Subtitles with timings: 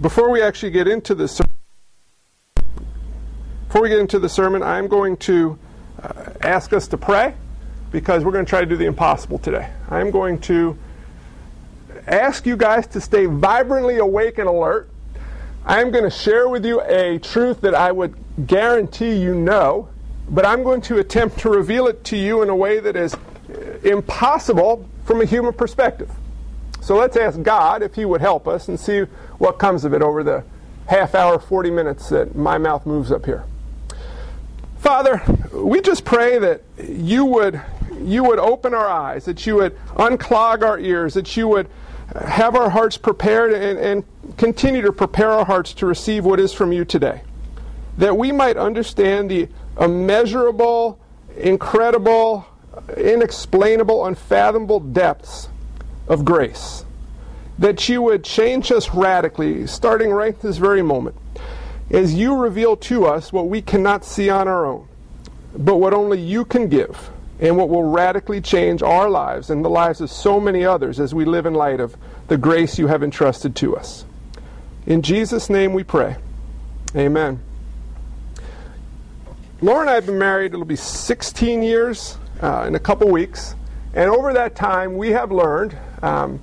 [0.00, 1.44] before we actually get into the ser-
[3.66, 5.58] before we get into the sermon, I'm going to
[6.02, 7.34] uh, ask us to pray
[7.90, 9.70] because we're going to try to do the impossible today.
[9.88, 10.78] I'm going to
[12.06, 14.88] ask you guys to stay vibrantly awake and alert.
[15.64, 18.14] I'm going to share with you a truth that I would
[18.46, 19.88] guarantee you know,
[20.28, 23.16] but I'm going to attempt to reveal it to you in a way that is
[23.82, 26.10] impossible from a human perspective.
[26.86, 29.00] So let's ask God if He would help us and see
[29.38, 30.44] what comes of it over the
[30.86, 33.44] half hour, 40 minutes that my mouth moves up here.
[34.78, 35.20] Father,
[35.52, 37.60] we just pray that you would
[37.98, 41.68] you would open our eyes, that you would unclog our ears, that you would
[42.24, 46.52] have our hearts prepared and, and continue to prepare our hearts to receive what is
[46.52, 47.22] from you today.
[47.98, 49.48] That we might understand the
[49.80, 51.00] immeasurable,
[51.36, 52.46] incredible,
[52.96, 55.48] inexplainable, unfathomable depths
[56.08, 56.84] of grace.
[57.58, 61.16] That you would change us radically, starting right this very moment,
[61.90, 64.86] as you reveal to us what we cannot see on our own,
[65.56, 69.70] but what only you can give, and what will radically change our lives and the
[69.70, 71.96] lives of so many others as we live in light of
[72.28, 74.04] the grace you have entrusted to us.
[74.86, 76.16] In Jesus' name we pray.
[76.94, 77.40] Amen.
[79.60, 83.54] Laura and I have been married, it'll be 16 years uh, in a couple weeks.
[83.94, 86.40] And over that time, we have learned, um,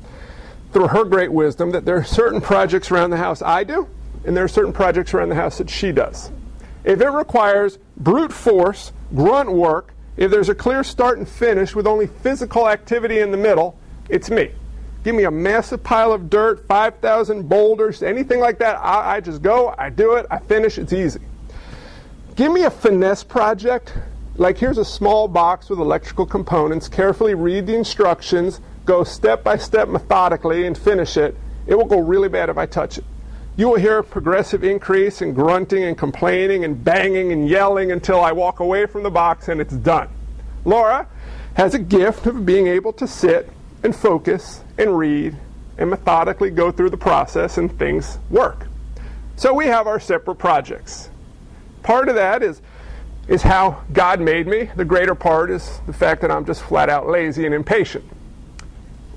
[0.71, 3.87] through her great wisdom, that there are certain projects around the house I do,
[4.25, 6.31] and there are certain projects around the house that she does.
[6.83, 11.87] If it requires brute force, grunt work, if there's a clear start and finish with
[11.87, 13.77] only physical activity in the middle,
[14.09, 14.51] it's me.
[15.03, 18.77] Give me a massive pile of dirt, 5,000 boulders, anything like that.
[18.77, 21.19] I, I, just go, I do it, I finish, it's easy.
[22.35, 23.93] Give me a finesse project,
[24.35, 29.57] like here's a small box with electrical components, carefully read the instructions, go step by
[29.57, 31.35] step methodically, and finish it.
[31.67, 33.05] It will go really bad if I touch it.
[33.55, 38.19] You will hear a progressive increase in grunting and complaining and banging and yelling until
[38.19, 40.09] I walk away from the box and it's done.
[40.65, 41.07] Laura
[41.53, 43.49] has a gift of being able to sit
[43.83, 45.37] and focus and read
[45.77, 48.65] and methodically go through the process and things work.
[49.35, 51.09] So we have our separate projects.
[51.83, 52.61] Part of that is
[53.27, 54.69] is how God made me.
[54.75, 58.03] The greater part is the fact that I'm just flat out lazy and impatient.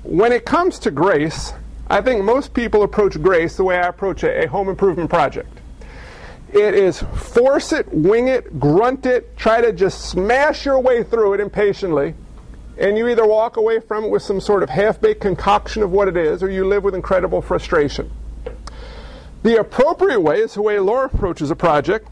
[0.07, 1.51] When it comes to grace,
[1.89, 5.49] I think most people approach grace the way I approach a, a home improvement project.
[6.53, 11.33] It is force it, wing it, grunt it, try to just smash your way through
[11.33, 12.15] it impatiently,
[12.77, 15.91] and you either walk away from it with some sort of half baked concoction of
[15.91, 18.09] what it is, or you live with incredible frustration.
[19.43, 22.07] The appropriate way is the way Laura approaches a project.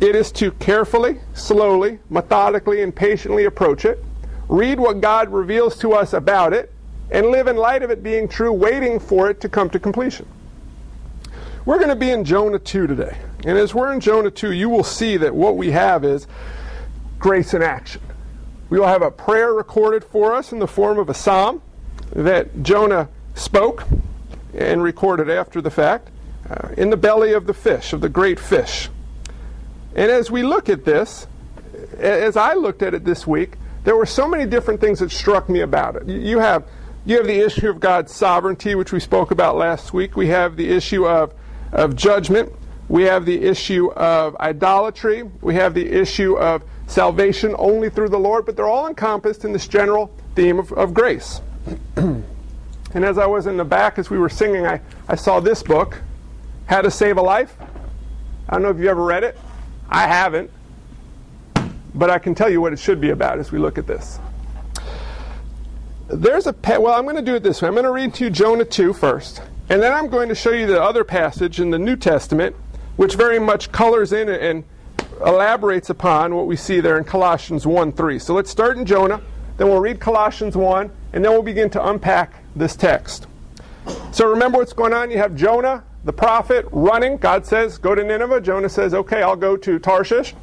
[0.00, 4.04] It is to carefully, slowly, methodically, and patiently approach it,
[4.48, 6.72] read what God reveals to us about it,
[7.10, 10.26] and live in light of it being true, waiting for it to come to completion.
[11.64, 13.16] We're going to be in Jonah 2 today.
[13.44, 16.26] And as we're in Jonah 2, you will see that what we have is
[17.18, 18.02] grace in action.
[18.68, 21.62] We will have a prayer recorded for us in the form of a psalm
[22.12, 23.84] that Jonah spoke
[24.54, 26.08] and recorded after the fact
[26.48, 28.88] uh, in the belly of the fish, of the great fish.
[29.94, 31.26] And as we look at this,
[31.98, 35.48] as I looked at it this week, there were so many different things that struck
[35.48, 36.08] me about it.
[36.08, 36.64] You have,
[37.06, 40.16] you have the issue of God's sovereignty, which we spoke about last week.
[40.16, 41.32] We have the issue of,
[41.70, 42.52] of judgment.
[42.88, 45.22] We have the issue of idolatry.
[45.40, 49.52] We have the issue of salvation only through the Lord, but they're all encompassed in
[49.52, 51.40] this general theme of, of grace.
[51.96, 52.24] and
[52.92, 56.00] as I was in the back as we were singing, I, I saw this book,
[56.66, 57.56] How to Save a Life.
[58.48, 59.38] I don't know if you've ever read it.
[59.88, 60.50] I haven't,
[61.94, 64.18] but I can tell you what it should be about as we look at this.
[66.08, 67.68] There's a well, I'm going to do it this way.
[67.68, 70.52] I'm going to read to you Jonah 2 first, and then I'm going to show
[70.52, 72.54] you the other passage in the New Testament,
[72.94, 74.62] which very much colors in and
[75.20, 78.18] elaborates upon what we see there in Colossians 1 3.
[78.20, 79.20] So let's start in Jonah,
[79.56, 83.26] then we'll read Colossians 1, and then we'll begin to unpack this text.
[84.12, 85.10] So remember what's going on.
[85.10, 87.16] You have Jonah, the prophet, running.
[87.16, 88.42] God says, Go to Nineveh.
[88.42, 90.34] Jonah says, Okay, I'll go to Tarshish.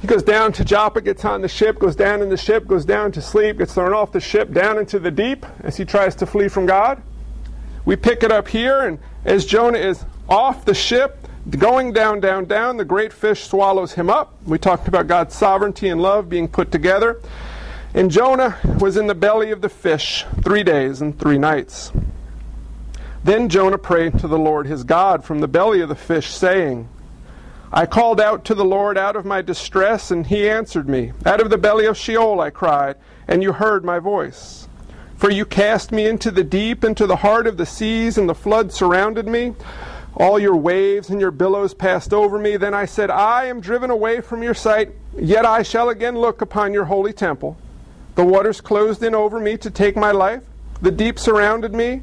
[0.00, 2.86] He goes down to Joppa, gets on the ship, goes down in the ship, goes
[2.86, 6.14] down to sleep, gets thrown off the ship, down into the deep as he tries
[6.16, 7.02] to flee from God.
[7.84, 12.46] We pick it up here, and as Jonah is off the ship, going down, down,
[12.46, 14.34] down, the great fish swallows him up.
[14.46, 17.20] We talked about God's sovereignty and love being put together.
[17.92, 21.92] And Jonah was in the belly of the fish three days and three nights.
[23.24, 26.88] Then Jonah prayed to the Lord his God from the belly of the fish, saying,
[27.72, 31.12] I called out to the Lord out of my distress, and he answered me.
[31.24, 32.96] Out of the belly of Sheol I cried,
[33.28, 34.68] and you heard my voice.
[35.16, 38.34] For you cast me into the deep, into the heart of the seas, and the
[38.34, 39.54] flood surrounded me.
[40.16, 42.56] All your waves and your billows passed over me.
[42.56, 46.40] Then I said, I am driven away from your sight, yet I shall again look
[46.40, 47.56] upon your holy temple.
[48.16, 50.42] The waters closed in over me to take my life.
[50.82, 52.02] The deep surrounded me.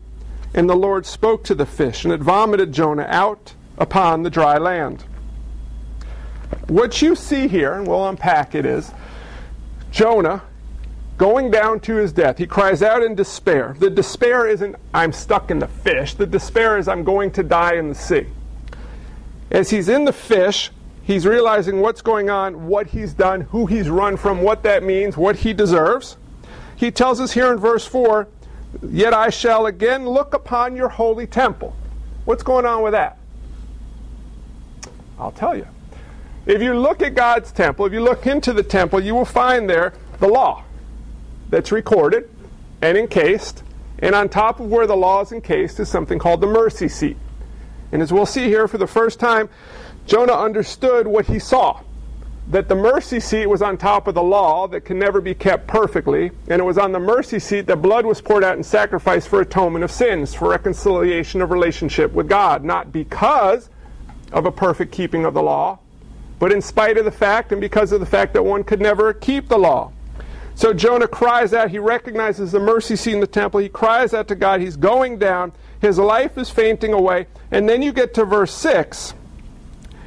[0.53, 4.57] And the Lord spoke to the fish, and it vomited Jonah out upon the dry
[4.57, 5.05] land.
[6.67, 8.91] What you see here, and we'll unpack it, is
[9.91, 10.43] Jonah
[11.17, 12.37] going down to his death.
[12.37, 13.75] He cries out in despair.
[13.77, 16.15] The despair isn't, I'm stuck in the fish.
[16.15, 18.27] The despair is, I'm going to die in the sea.
[19.51, 20.71] As he's in the fish,
[21.03, 25.15] he's realizing what's going on, what he's done, who he's run from, what that means,
[25.15, 26.17] what he deserves.
[26.75, 28.27] He tells us here in verse 4
[28.87, 31.75] Yet I shall again look upon your holy temple.
[32.25, 33.17] What's going on with that?
[35.19, 35.67] I'll tell you.
[36.45, 39.69] If you look at God's temple, if you look into the temple, you will find
[39.69, 40.63] there the law
[41.49, 42.29] that's recorded
[42.81, 43.63] and encased.
[43.99, 47.17] And on top of where the law is encased is something called the mercy seat.
[47.91, 49.49] And as we'll see here for the first time,
[50.07, 51.81] Jonah understood what he saw
[52.51, 55.67] that the mercy seat was on top of the law that can never be kept
[55.67, 59.25] perfectly, and it was on the mercy seat that blood was poured out in sacrifice
[59.25, 63.69] for atonement of sins, for reconciliation of relationship with God, not because
[64.33, 65.79] of a perfect keeping of the law,
[66.39, 69.13] but in spite of the fact and because of the fact that one could never
[69.13, 69.93] keep the law.
[70.53, 74.27] So Jonah cries out, he recognizes the mercy seat in the temple, he cries out
[74.27, 78.25] to God, he's going down, his life is fainting away, and then you get to
[78.25, 79.13] verse 6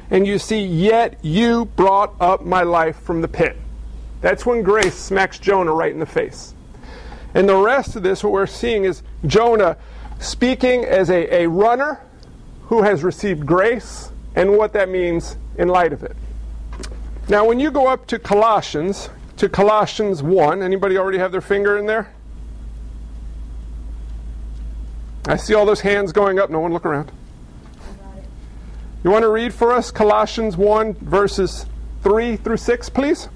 [0.09, 3.57] and you see, Yet you brought up my life from the pit.
[4.21, 6.53] That's when grace smacks Jonah right in the face.
[7.33, 9.77] And the rest of this, what we're seeing is Jonah
[10.19, 12.01] speaking as a, a runner
[12.67, 16.15] who has received grace and what that means in light of it.
[17.27, 21.77] Now, when you go up to Colossians, to Colossians 1, anybody already have their finger
[21.77, 22.13] in there?
[25.27, 26.49] I see all those hands going up.
[26.49, 27.11] No one look around.
[29.05, 31.67] You want to read for us Colossians 1, verses
[32.01, 33.29] 3 through 6, please?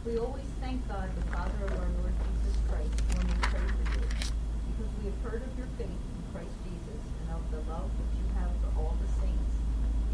[0.00, 3.84] We always thank God, the Father of our Lord Jesus Christ, when we pray for
[4.00, 7.84] you, because we have heard of your faith in Christ Jesus and of the love
[7.84, 9.52] which you have for all the saints,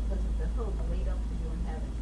[0.03, 1.93] because of the hope laid up for you in heaven.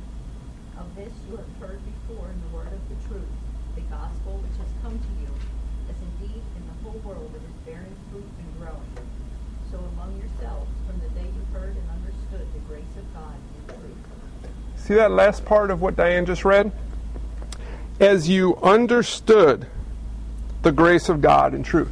[0.80, 3.28] Of this you have heard before in the word of the truth,
[3.76, 5.28] the gospel which has come to you,
[5.92, 8.96] as indeed in the whole world it is bearing fruit and growing.
[9.72, 13.34] So among yourselves, from the day you heard and understood the grace of God
[13.68, 13.96] in truth.
[14.76, 16.70] See that last part of what Diane just read?
[17.98, 19.66] As you understood
[20.60, 21.88] the grace of God in truth.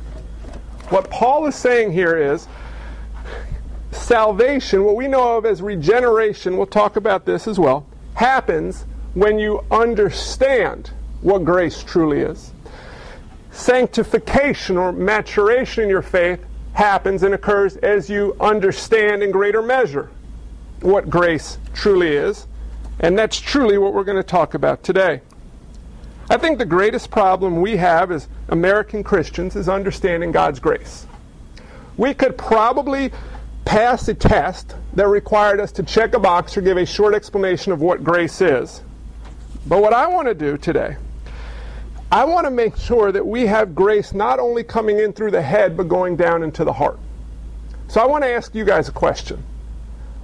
[0.90, 2.46] What Paul is saying here is
[3.92, 8.84] salvation, what we know of as regeneration, we'll talk about this as well, happens
[9.14, 10.90] when you understand
[11.22, 12.52] what grace truly is.
[13.50, 20.10] Sanctification or maturation in your faith happens and occurs as you understand in greater measure
[20.80, 22.46] what grace truly is.
[23.00, 25.22] And that's truly what we're going to talk about today.
[26.28, 31.06] I think the greatest problem we have as American Christians is understanding God's grace.
[31.96, 33.10] We could probably
[33.64, 37.72] pass a test that required us to check a box or give a short explanation
[37.72, 38.82] of what grace is.
[39.66, 40.96] But what I want to do today,
[42.12, 45.42] I want to make sure that we have grace not only coming in through the
[45.42, 46.98] head, but going down into the heart.
[47.86, 49.44] So I want to ask you guys a question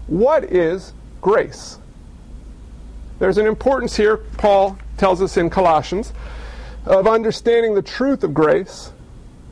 [0.09, 1.79] What is grace?
[3.21, 6.13] There's an importance here, Paul tells us in Colossians,
[6.85, 8.93] of understanding the truth of grace.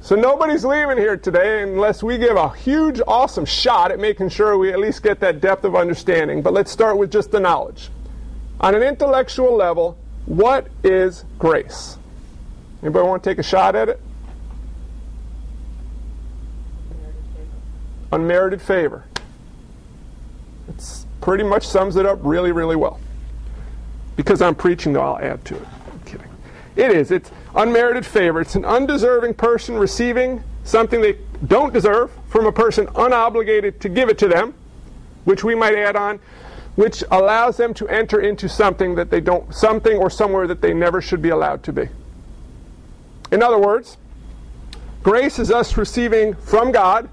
[0.00, 4.58] So nobody's leaving here today unless we give a huge, awesome shot at making sure
[4.58, 6.42] we at least get that depth of understanding.
[6.42, 7.88] But let's start with just the knowledge.
[8.60, 11.96] On an intellectual level, what is grace?
[12.84, 13.98] Anybody want to take a shot at it?
[18.12, 19.06] Unmerited favor.
[20.68, 23.00] It pretty much sums it up really, really well.
[24.16, 25.66] Because I'm preaching, though, I'll add to it.
[25.90, 26.28] I'm kidding.
[26.76, 27.10] It is.
[27.10, 28.42] It's unmerited favor.
[28.42, 34.10] It's an undeserving person receiving something they don't deserve from a person unobligated to give
[34.10, 34.52] it to them,
[35.24, 36.20] which we might add on,
[36.74, 40.74] which allows them to enter into something that they don't, something or somewhere that they
[40.74, 41.88] never should be allowed to be.
[43.34, 43.96] In other words,
[45.02, 47.08] grace is us receiving from God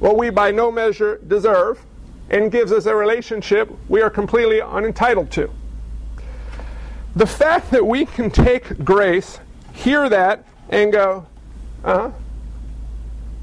[0.00, 1.82] what we by no measure deserve
[2.28, 5.48] and gives us a relationship we are completely unentitled to.
[7.14, 9.40] The fact that we can take grace,
[9.72, 11.24] hear that, and go,
[11.82, 12.10] uh huh,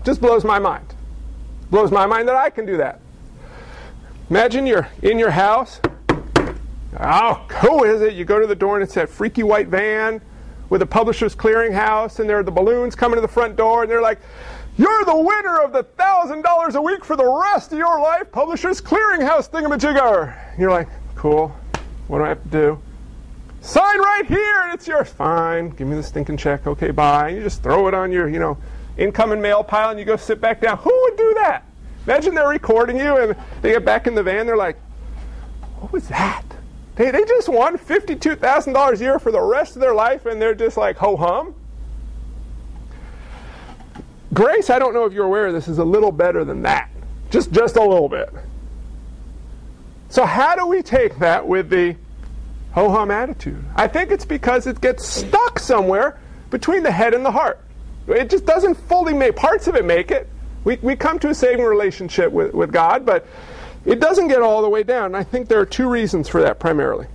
[0.06, 0.94] just blows my mind.
[1.72, 3.02] Blows my mind that I can do that.
[4.30, 5.80] Imagine you're in your house.
[7.00, 8.14] Oh, who is it?
[8.14, 10.22] You go to the door and it's that freaky white van
[10.74, 13.92] with a publisher's clearinghouse, and there are the balloons coming to the front door, and
[13.92, 14.20] they're like,
[14.76, 18.82] You're the winner of the $1,000 a week for the rest of your life, Publishers
[18.82, 20.36] Clearinghouse thingamajigger.
[20.50, 21.56] And you're like, Cool.
[22.08, 22.82] What do I have to do?
[23.62, 25.10] Sign right here, and it's yours.
[25.10, 25.70] Fine.
[25.70, 26.66] Give me the stinking check.
[26.66, 27.28] Okay, bye.
[27.28, 28.58] And you just throw it on your, you know,
[28.98, 30.80] incoming mail pile, and you go sit back down.
[30.80, 31.66] Who would do that?
[32.08, 34.48] Imagine they're recording you, and they get back in the van.
[34.48, 34.80] They're like,
[35.78, 36.44] "What was that?"
[36.96, 40.56] They, they just won $52,000 a year for the rest of their life, and they're
[40.56, 41.56] just like, ho hum.
[44.34, 46.90] Grace, I don't know if you're aware of this, is a little better than that.
[47.30, 48.30] Just, just a little bit.
[50.10, 51.96] So, how do we take that with the
[52.74, 53.64] ho hum attitude?
[53.76, 56.20] I think it's because it gets stuck somewhere
[56.52, 57.60] between the head and the heart.
[58.08, 60.30] It just doesn't fully make, parts of it make it.
[60.64, 63.26] We, we come to a saving relationship with, with God, but
[63.86, 65.06] it doesn't get all the way down.
[65.06, 67.08] And I think there are two reasons for that primarily.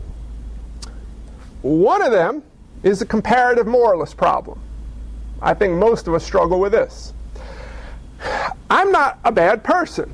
[1.62, 2.42] One of them
[2.82, 4.60] is a comparative moralist problem.
[5.40, 7.12] I think most of us struggle with this.
[8.70, 10.12] I'm not a bad person.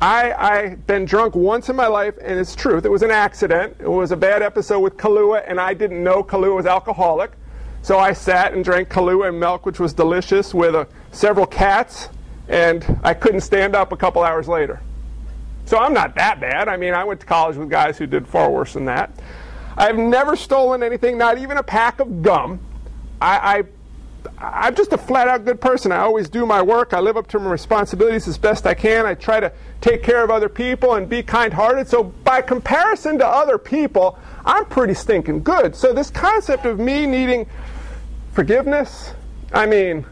[0.00, 2.84] I, I've been drunk once in my life, and it's truth.
[2.84, 3.76] It was an accident.
[3.80, 7.32] It was a bad episode with Kahlua, and I didn't know Kahlua was alcoholic.
[7.80, 12.10] So I sat and drank Kahlua and milk, which was delicious, with uh, several cats,
[12.48, 14.80] and I couldn't stand up a couple hours later.
[15.66, 16.68] So I'm not that bad.
[16.68, 19.10] I mean, I went to college with guys who did far worse than that.
[19.76, 22.60] I've never stolen anything, not even a pack of gum.
[23.20, 23.64] I,
[24.40, 25.90] I, am just a flat out good person.
[25.90, 26.94] I always do my work.
[26.94, 29.06] I live up to my responsibilities as best I can.
[29.06, 31.88] I try to take care of other people and be kind hearted.
[31.88, 35.74] So, by comparison to other people, I'm pretty stinking good.
[35.74, 37.46] So, this concept of me needing
[38.32, 39.12] forgiveness,
[39.52, 40.06] I mean,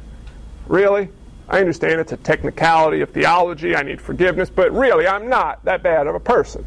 [0.67, 1.09] really?
[1.49, 3.77] I understand it's a technicality of theology.
[3.77, 6.65] I need forgiveness, but really, I'm not that bad of a person.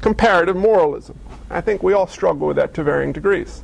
[0.00, 1.18] Comparative moralism.
[1.48, 3.62] I think we all struggle with that to varying degrees.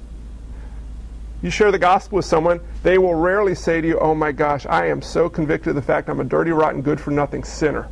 [1.42, 4.64] You share the gospel with someone, they will rarely say to you, Oh my gosh,
[4.66, 7.88] I am so convicted of the fact I'm a dirty, rotten, good for nothing sinner.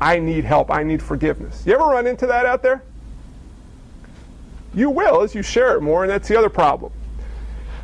[0.00, 0.70] I need help.
[0.70, 1.64] I need forgiveness.
[1.66, 2.82] You ever run into that out there?
[4.74, 6.92] You will as you share it more, and that's the other problem.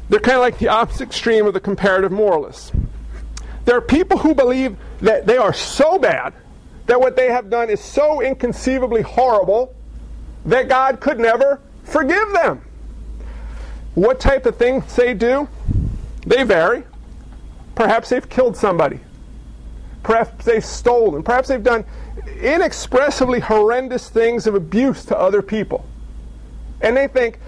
[0.08, 2.70] They're kind of like the opposite extreme of the comparative moralists.
[3.64, 6.34] There are people who believe that they are so bad
[6.86, 9.74] that what they have done is so inconceivably horrible
[10.46, 12.60] that God could never forgive them.
[13.94, 15.48] What type of things they do?
[16.26, 16.82] They vary.
[17.74, 19.00] Perhaps they've killed somebody.
[20.02, 21.22] Perhaps they've stolen.
[21.22, 21.84] Perhaps they've done
[22.40, 25.84] inexpressibly horrendous things of abuse to other people.
[26.80, 27.38] And they think,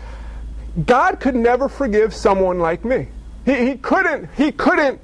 [0.87, 3.09] God could never forgive someone like me.
[3.45, 5.01] He, he couldn't, he couldn't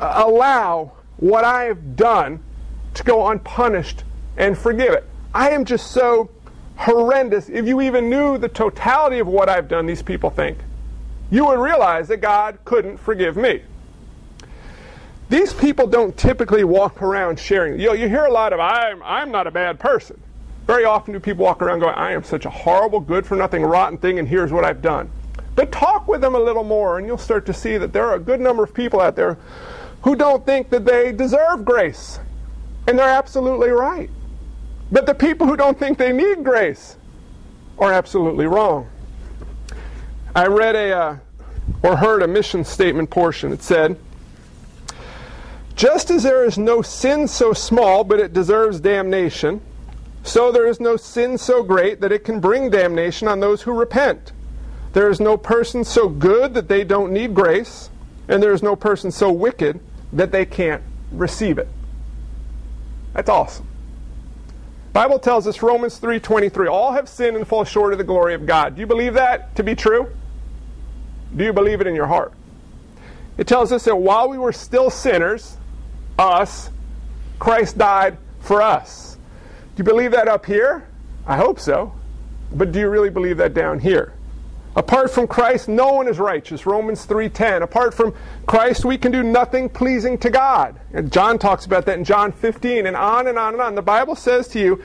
[0.00, 2.40] allow what I have done
[2.94, 4.04] to go unpunished
[4.36, 5.06] and forgive it.
[5.34, 6.30] I am just so
[6.76, 7.48] horrendous.
[7.48, 10.58] If you even knew the totality of what I've done, these people think,
[11.30, 13.62] you would realize that God couldn't forgive me.
[15.28, 17.78] These people don't typically walk around sharing.
[17.78, 20.20] You, know, you hear a lot of, I'm, I'm not a bad person.
[20.66, 23.62] Very often do people walk around going, I am such a horrible, good for nothing,
[23.62, 25.10] rotten thing, and here's what I've done.
[25.54, 28.14] But talk with them a little more, and you'll start to see that there are
[28.14, 29.38] a good number of people out there
[30.02, 32.18] who don't think that they deserve grace.
[32.86, 34.10] And they're absolutely right.
[34.90, 36.96] But the people who don't think they need grace
[37.78, 38.88] are absolutely wrong.
[40.34, 41.16] I read a uh,
[41.82, 43.52] or heard a mission statement portion.
[43.52, 43.98] It said,
[45.76, 49.60] Just as there is no sin so small but it deserves damnation,
[50.22, 53.72] so there is no sin so great that it can bring damnation on those who
[53.72, 54.32] repent.
[54.92, 57.90] There is no person so good that they don't need grace,
[58.28, 59.80] and there is no person so wicked
[60.12, 61.68] that they can't receive it.
[63.14, 63.66] That's awesome.
[64.92, 68.44] Bible tells us Romans 3:23 all have sinned and fall short of the glory of
[68.44, 68.74] God.
[68.74, 70.08] Do you believe that to be true?
[71.34, 72.32] Do you believe it in your heart?
[73.38, 75.56] It tells us that while we were still sinners,
[76.18, 76.70] us,
[77.38, 79.16] Christ died for us.
[79.76, 80.86] Do you believe that up here?
[81.26, 81.92] I hope so.
[82.52, 84.12] But do you really believe that down here?
[84.76, 86.64] Apart from Christ, no one is righteous.
[86.64, 87.62] Romans 3:10.
[87.62, 88.14] Apart from
[88.46, 90.78] Christ, we can do nothing pleasing to God.
[90.92, 93.74] And John talks about that in John 15 and on and on and on.
[93.74, 94.82] The Bible says to you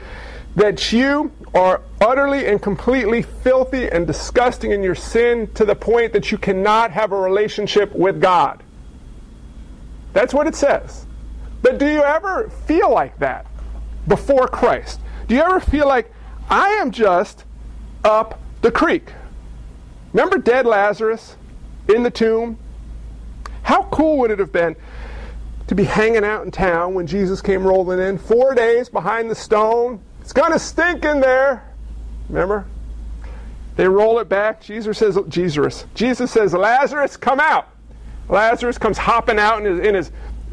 [0.56, 6.14] that you are utterly and completely filthy and disgusting in your sin to the point
[6.14, 8.64] that you cannot have a relationship with God.
[10.14, 11.06] That's what it says.
[11.62, 13.46] But do you ever feel like that
[14.08, 15.00] before Christ?
[15.28, 16.12] Do you ever feel like
[16.50, 17.44] I am just
[18.04, 19.12] up the creek?
[20.16, 21.36] Remember dead Lazarus
[21.94, 22.58] in the tomb?
[23.64, 24.78] How cool would it have been
[25.68, 28.18] to be hanging out in town when Jesus came rolling in?
[28.18, 30.00] Four days behind the stone.
[30.22, 31.70] It's going to stink in there.
[32.30, 32.66] Remember?
[33.76, 34.62] They roll it back.
[34.62, 37.68] Jesus says, Jesus, Jesus says, Lazarus, come out.
[38.30, 40.12] Lazarus comes hopping out in his, in his,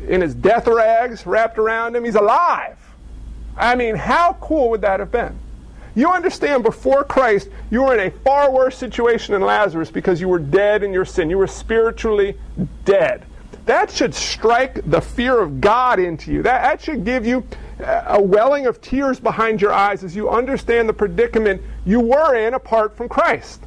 [0.09, 2.05] in his death rags wrapped around him.
[2.05, 2.79] He's alive.
[3.57, 5.39] I mean, how cool would that have been?
[5.95, 10.29] You understand, before Christ, you were in a far worse situation than Lazarus because you
[10.29, 11.29] were dead in your sin.
[11.29, 12.39] You were spiritually
[12.85, 13.25] dead.
[13.67, 16.43] That should strike the fear of God into you.
[16.43, 17.47] That, that should give you
[17.79, 22.55] a welling of tears behind your eyes as you understand the predicament you were in
[22.55, 23.63] apart from Christ.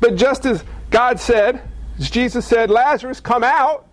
[0.00, 1.62] But just as God said,
[1.98, 3.86] as Jesus said, Lazarus, come out,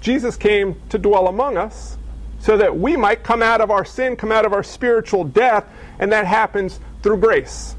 [0.00, 1.96] Jesus came to dwell among us
[2.44, 5.64] so that we might come out of our sin, come out of our spiritual death,
[5.98, 7.74] and that happens through grace.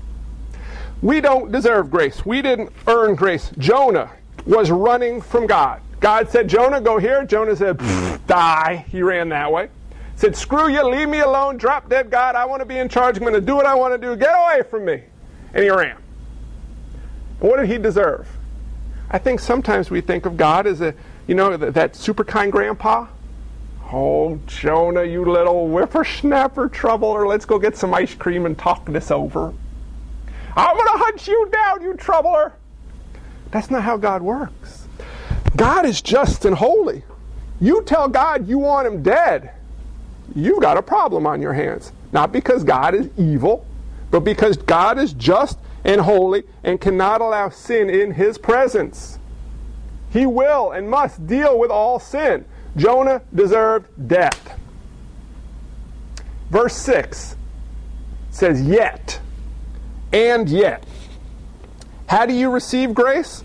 [1.04, 2.26] We don't deserve grace.
[2.26, 3.52] We didn't earn grace.
[3.60, 4.10] Jonah
[4.44, 5.82] was running from God.
[6.00, 7.24] God said, Jonah, go here.
[7.26, 7.78] Jonah said,
[8.26, 8.84] die.
[8.90, 9.70] He ran that way.
[10.16, 12.34] Said, screw you, leave me alone, drop dead God.
[12.34, 13.18] I want to be in charge.
[13.18, 14.16] I'm going to do what I want to do.
[14.16, 15.04] Get away from me.
[15.54, 15.98] And he ran.
[17.40, 18.28] What did he deserve?
[19.12, 20.96] I think sometimes we think of God as a,
[21.28, 23.06] you know, that super kind grandpa
[23.92, 29.12] Oh, Jonah, you little whippersnapper troubler, let's go get some ice cream and talk this
[29.12, 29.54] over.
[30.56, 32.54] I'm going to hunt you down, you troubler.
[33.52, 34.88] That's not how God works.
[35.56, 37.04] God is just and holy.
[37.62, 39.52] You tell God you want him dead,
[40.36, 41.92] you've got a problem on your hands.
[42.12, 43.66] Not because God is evil,
[44.12, 49.20] but because God is just and holy and cannot allow sin in his presence.
[50.10, 52.46] He will and must deal with all sin.
[52.78, 54.60] Jonah deserved death.
[56.50, 57.36] Verse 6
[58.32, 59.20] says, Yet,
[60.12, 60.86] and yet.
[62.08, 63.44] How do you receive grace?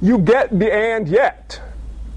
[0.00, 1.60] You get the and yet.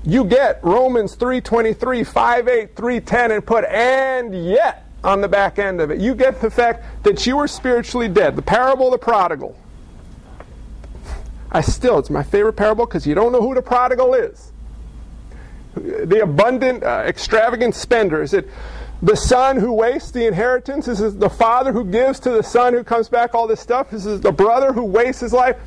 [0.06, 5.91] You get Romans 3.23, 5.8, 3.10, and put and yet on the back end of
[5.91, 6.00] it.
[6.00, 8.36] You get the fact that you were spiritually dead.
[8.36, 9.58] The parable of the prodigal.
[11.52, 14.53] I still, it's my favorite parable because you don't know who the prodigal is
[15.76, 18.22] the abundant, uh, extravagant spender?
[18.22, 18.50] Is it
[19.02, 20.88] the son who wastes the inheritance?
[20.88, 23.94] Is it the father who gives to the son who comes back all this stuff?
[23.94, 25.58] Is it the brother who wastes his life?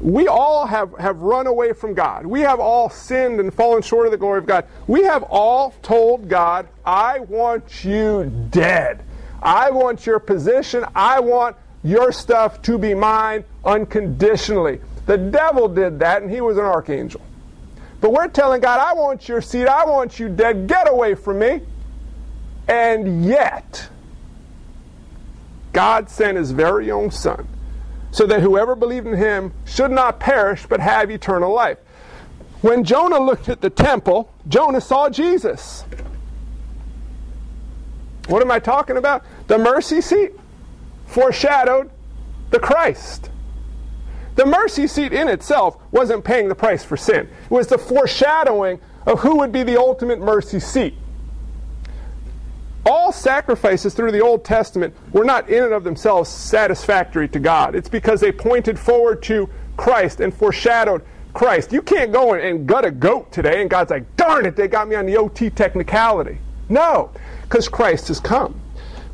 [0.00, 2.26] We all have, have run away from God.
[2.26, 4.66] We have all sinned and fallen short of the glory of God.
[4.86, 9.02] We have all told God, I want you dead.
[9.42, 10.84] I want your position.
[10.94, 14.80] I want your stuff to be mine unconditionally.
[15.06, 17.20] The devil did that, and he was an archangel.
[18.00, 21.38] But we're telling God, I want your seed, I want you dead, get away from
[21.38, 21.62] me.
[22.68, 23.88] And yet,
[25.72, 27.46] God sent his very own Son
[28.10, 31.78] so that whoever believed in him should not perish but have eternal life.
[32.62, 35.84] When Jonah looked at the temple, Jonah saw Jesus.
[38.28, 39.24] What am I talking about?
[39.46, 40.32] The mercy seat
[41.06, 41.90] foreshadowed
[42.50, 43.30] the Christ.
[44.36, 48.80] The mercy seat in itself wasn't paying the price for sin, it was the foreshadowing
[49.06, 50.94] of who would be the ultimate mercy seat.
[52.84, 57.74] All sacrifices through the Old Testament were not in and of themselves satisfactory to God.
[57.74, 61.02] It's because they pointed forward to Christ and foreshadowed
[61.34, 61.72] Christ.
[61.72, 64.86] You can't go and gut a goat today and God's like, darn it, they got
[64.86, 66.38] me on the OT technicality.
[66.68, 67.10] No,
[67.42, 68.60] because Christ has come.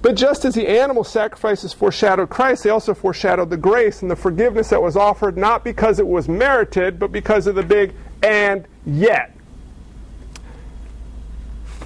[0.03, 4.17] But just as the animal sacrifices foreshadowed Christ, they also foreshadowed the grace and the
[4.17, 8.67] forgiveness that was offered not because it was merited, but because of the big and
[8.85, 9.37] yet.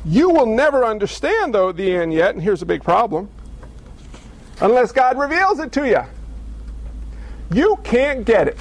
[0.07, 3.29] You will never understand, though, the and yet, and here's a big problem,
[4.61, 6.03] unless God reveals it to you.
[7.53, 8.57] You can't get it.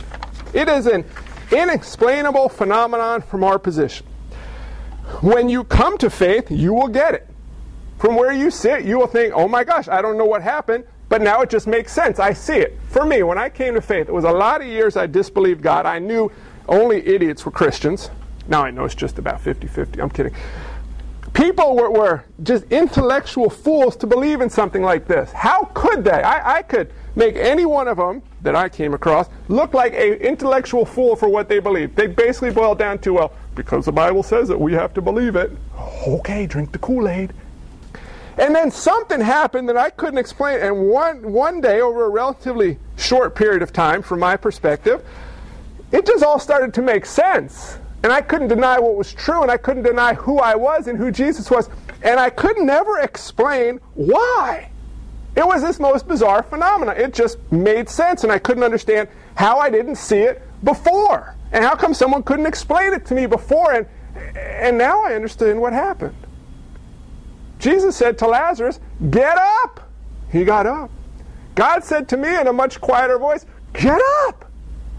[0.53, 1.05] It is an
[1.51, 4.05] inexplainable phenomenon from our position.
[5.21, 7.27] When you come to faith, you will get it.
[7.97, 10.85] From where you sit, you will think, oh my gosh, I don't know what happened,
[11.09, 12.19] but now it just makes sense.
[12.19, 12.77] I see it.
[12.89, 15.61] For me, when I came to faith, it was a lot of years I disbelieved
[15.61, 15.85] God.
[15.85, 16.31] I knew
[16.67, 18.09] only idiots were Christians.
[18.47, 20.01] Now I know it's just about 50 50.
[20.01, 20.33] I'm kidding.
[21.33, 25.31] People were, were, just intellectual fools to believe in something like this.
[25.33, 26.11] How could they?
[26.23, 30.13] I, I could make any one of them that I came across look like an
[30.13, 31.93] intellectual fool for what they believe.
[31.95, 35.35] They basically boil down to, well, because the Bible says it, we have to believe
[35.35, 35.51] it.
[36.07, 37.33] Okay, drink the Kool Aid.
[38.37, 40.59] And then something happened that I couldn't explain.
[40.59, 45.05] And one, one day, over a relatively short period of time, from my perspective,
[45.91, 47.77] it just all started to make sense.
[48.05, 50.95] and I couldn't deny what was true, and I couldn't deny who I was and
[50.95, 51.71] who Jesus was,
[52.03, 54.69] and I could never explain why.
[55.35, 56.97] It was this most bizarre phenomenon.
[56.97, 61.33] It just made sense, and I couldn't understand how I didn't see it before.
[61.51, 63.73] And how come someone couldn't explain it to me before?
[63.73, 63.87] And,
[64.35, 66.15] and now I understand what happened.
[67.59, 69.89] Jesus said to Lazarus, Get up!
[70.31, 70.91] He got up.
[71.55, 74.51] God said to me in a much quieter voice, Get up!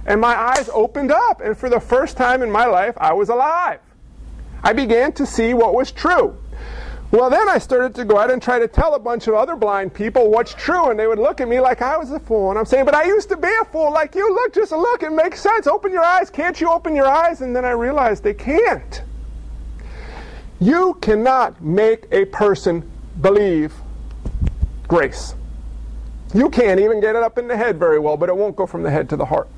[0.07, 3.29] And my eyes opened up, and for the first time in my life, I was
[3.29, 3.81] alive.
[4.63, 6.37] I began to see what was true.
[7.13, 9.55] Well, then I started to go out and try to tell a bunch of other
[9.55, 12.51] blind people what's true, and they would look at me like I was a fool.
[12.51, 14.33] And I'm saying, but I used to be a fool like you.
[14.35, 15.67] Look, just look, it makes sense.
[15.67, 16.31] Open your eyes.
[16.31, 17.43] Can't you open your eyes?
[17.43, 19.03] And then I realized they can't.
[20.61, 22.91] You cannot make a person
[23.21, 23.75] believe
[24.89, 25.35] grace.
[26.35, 28.67] You can't even get it up in the head very well, but it won't go
[28.67, 29.49] from the head to the heart.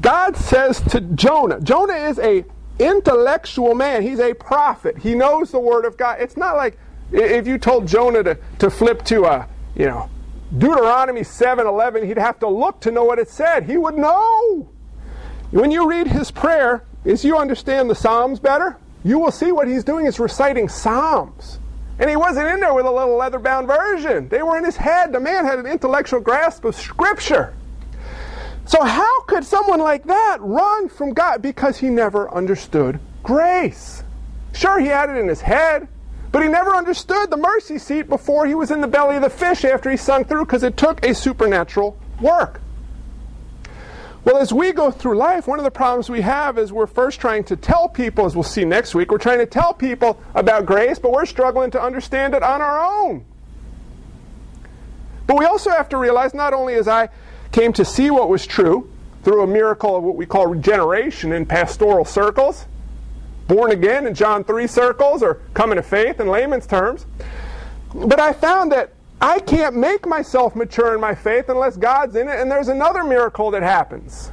[0.00, 2.44] God says to Jonah, Jonah is a
[2.78, 4.02] intellectual man.
[4.02, 4.98] He's a prophet.
[4.98, 6.20] He knows the word of God.
[6.20, 6.78] It's not like
[7.12, 10.10] if you told Jonah to, to flip to a, you know,
[10.56, 13.64] Deuteronomy 7:11, he'd have to look to know what it said.
[13.64, 14.68] He would know.
[15.50, 19.68] When you read his prayer, as you understand the Psalms better, you will see what
[19.68, 21.58] he's doing is reciting Psalms.
[21.98, 24.28] And he wasn't in there with a little leather bound version.
[24.28, 25.12] They were in his head.
[25.12, 27.54] The man had an intellectual grasp of Scripture.
[28.66, 31.42] So, how could someone like that run from God?
[31.42, 34.02] Because he never understood grace.
[34.54, 35.86] Sure, he had it in his head,
[36.32, 39.30] but he never understood the mercy seat before he was in the belly of the
[39.30, 42.60] fish after he sunk through because it took a supernatural work.
[44.24, 47.20] Well, as we go through life, one of the problems we have is we're first
[47.20, 50.64] trying to tell people, as we'll see next week, we're trying to tell people about
[50.64, 53.24] grace, but we're struggling to understand it on our own.
[55.26, 57.10] But we also have to realize not only as I
[57.52, 58.90] came to see what was true
[59.24, 62.64] through a miracle of what we call regeneration in pastoral circles,
[63.46, 67.04] born again in John 3 circles, or coming to faith in layman's terms.
[67.94, 72.28] But I found that I can't make myself mature in my faith unless God's in
[72.28, 74.30] it, and there's another miracle that happens.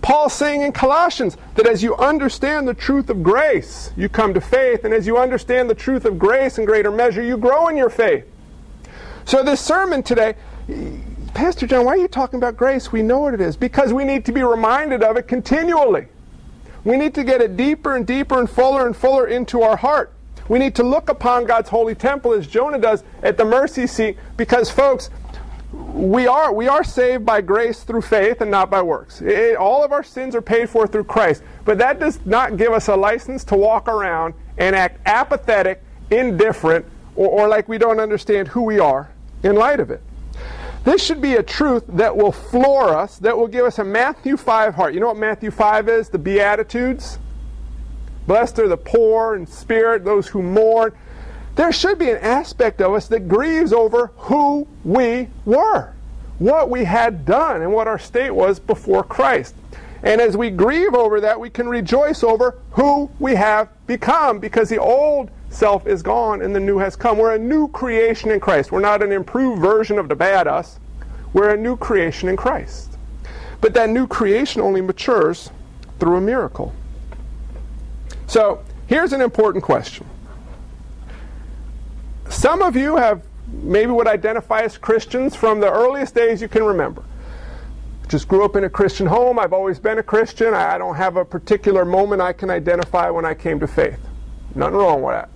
[0.00, 4.40] Paul's saying in Colossians that as you understand the truth of grace, you come to
[4.40, 7.76] faith, and as you understand the truth of grace in greater measure, you grow in
[7.76, 8.24] your faith.
[9.26, 10.36] So, this sermon today,
[11.34, 12.90] Pastor John, why are you talking about grace?
[12.90, 13.54] We know what it is.
[13.54, 16.06] Because we need to be reminded of it continually.
[16.84, 20.14] We need to get it deeper and deeper and fuller and fuller into our heart.
[20.48, 24.16] We need to look upon God's holy temple as Jonah does at the mercy seat
[24.36, 25.10] because, folks,
[25.72, 29.20] we are, we are saved by grace through faith and not by works.
[29.20, 31.42] It, all of our sins are paid for through Christ.
[31.64, 36.86] But that does not give us a license to walk around and act apathetic, indifferent,
[37.16, 39.10] or, or like we don't understand who we are
[39.42, 40.00] in light of it.
[40.84, 44.38] This should be a truth that will floor us, that will give us a Matthew
[44.38, 44.94] 5 heart.
[44.94, 46.08] You know what Matthew 5 is?
[46.08, 47.18] The Beatitudes.
[48.28, 50.92] Blessed are the poor in spirit, those who mourn.
[51.56, 55.94] There should be an aspect of us that grieves over who we were,
[56.38, 59.54] what we had done, and what our state was before Christ.
[60.02, 64.68] And as we grieve over that, we can rejoice over who we have become because
[64.68, 67.16] the old self is gone and the new has come.
[67.16, 68.70] We're a new creation in Christ.
[68.70, 70.78] We're not an improved version of the bad us.
[71.32, 72.98] We're a new creation in Christ.
[73.62, 75.50] But that new creation only matures
[75.98, 76.74] through a miracle.
[78.28, 80.06] So, here's an important question.
[82.28, 86.62] Some of you have maybe would identify as Christians from the earliest days you can
[86.62, 87.02] remember.
[88.06, 89.38] Just grew up in a Christian home.
[89.38, 90.52] I've always been a Christian.
[90.52, 93.98] I don't have a particular moment I can identify when I came to faith.
[94.54, 95.30] Nothing wrong with that.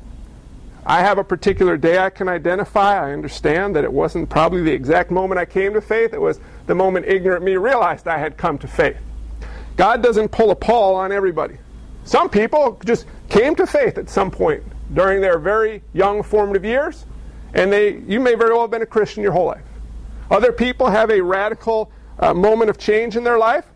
[0.85, 2.99] I have a particular day I can identify.
[2.99, 6.13] I understand that it wasn't probably the exact moment I came to faith.
[6.13, 8.99] It was the moment ignorant me realized I had come to faith.
[9.77, 11.57] God doesn't pull a Paul on everybody.
[12.05, 14.63] Some people just came to faith at some point
[14.95, 17.07] during their very young formative years,
[17.55, 19.65] and they you may very well have been a Christian your whole life.
[20.31, 23.67] Other people have a radical uh, moment of change in their life,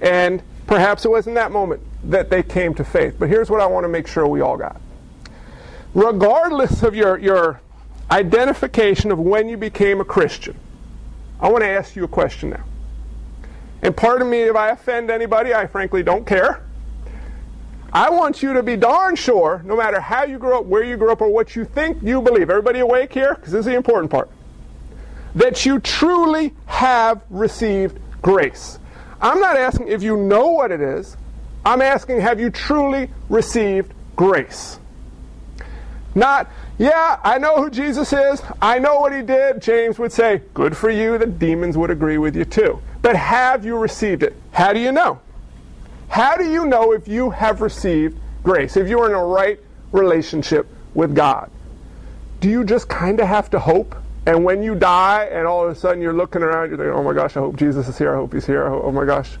[0.00, 3.16] and perhaps it was in that moment that they came to faith.
[3.18, 4.80] But here's what I want to make sure we all got
[5.96, 7.58] regardless of your, your
[8.10, 10.54] identification of when you became a Christian,
[11.40, 12.64] I want to ask you a question now.
[13.82, 16.65] And pardon me if I offend anybody, I frankly don't care.
[17.96, 20.98] I want you to be darn sure, no matter how you grew up, where you
[20.98, 23.34] grew up, or what you think you believe, everybody awake here?
[23.34, 24.28] Because this is the important part.
[25.34, 28.78] That you truly have received grace.
[29.18, 31.16] I'm not asking if you know what it is,
[31.64, 34.78] I'm asking have you truly received grace?
[36.14, 38.42] Not, yeah, I know who Jesus is.
[38.60, 39.62] I know what he did.
[39.62, 41.16] James would say, good for you.
[41.16, 42.78] The demons would agree with you too.
[43.00, 44.36] But have you received it?
[44.52, 45.18] How do you know?
[46.08, 49.60] How do you know if you have received grace, if you're in a right
[49.92, 51.50] relationship with God?
[52.40, 53.94] Do you just kind of have to hope?
[54.26, 57.02] And when you die and all of a sudden you're looking around, you're thinking, oh
[57.02, 59.38] my gosh, I hope Jesus is here, I hope he's here, oh my gosh.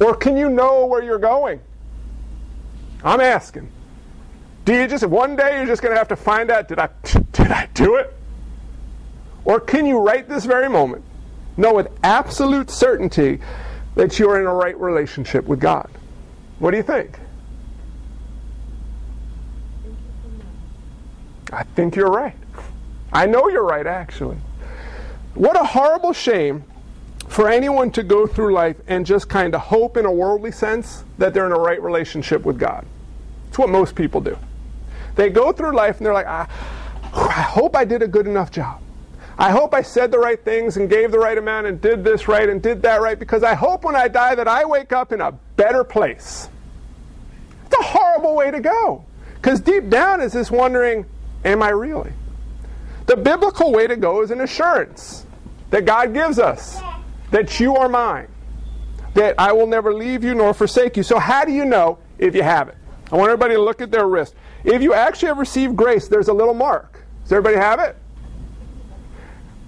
[0.00, 1.60] Or can you know where you're going?
[3.02, 3.70] I'm asking.
[4.64, 6.88] Do you just one day you're just going to have to find out did I
[7.32, 8.12] did I do it?
[9.44, 11.04] Or can you right this very moment
[11.56, 13.40] know with absolute certainty
[13.94, 15.88] that you're in a right relationship with God?
[16.58, 17.18] What do you think?
[21.52, 22.34] I think you're right.
[23.12, 24.36] I know you're right actually.
[25.34, 26.64] What a horrible shame
[27.28, 31.04] for anyone to go through life and just kind of hope in a worldly sense
[31.18, 32.86] that they're in a right relationship with God.
[33.48, 34.38] It's what most people do.
[35.14, 36.48] They go through life and they're like, I,
[37.12, 38.80] I hope I did a good enough job.
[39.38, 42.26] I hope I said the right things and gave the right amount and did this
[42.26, 45.12] right and did that right because I hope when I die that I wake up
[45.12, 46.48] in a better place.
[47.66, 49.04] It's a horrible way to go.
[49.34, 51.04] Because deep down is this wondering,
[51.44, 52.12] am I really?
[53.06, 55.26] The biblical way to go is an assurance
[55.70, 56.80] that God gives us
[57.30, 58.28] that you are mine,
[59.14, 61.02] that I will never leave you nor forsake you.
[61.02, 62.76] So, how do you know if you have it?
[63.12, 64.34] I want everybody to look at their wrist.
[64.64, 67.04] If you actually have received grace, there's a little mark.
[67.22, 67.96] Does everybody have it?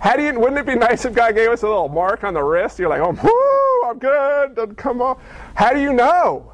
[0.01, 2.35] How do you, wouldn't it be nice if God gave us a little mark on
[2.35, 2.79] the wrist?
[2.79, 4.77] You're like, oh, whoo, I'm good.
[4.77, 5.21] Come off.
[5.55, 6.53] How do you know?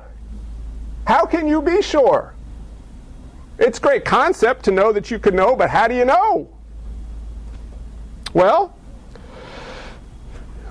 [1.07, 2.35] How can you be sure?
[3.59, 6.49] It's great concept to know that you could know, but how do you know?
[8.33, 8.75] Well,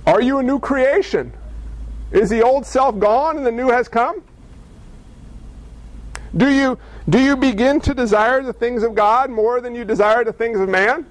[0.06, 1.32] are you a new creation?
[2.12, 4.22] Is the old self gone and the new has come?
[6.36, 10.24] Do you, do you begin to desire the things of God more than you desire
[10.24, 11.06] the things of man?